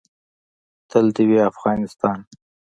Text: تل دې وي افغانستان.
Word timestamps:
تل 0.89 1.05
دې 1.15 1.23
وي 1.29 1.39
افغانستان. 1.51 2.19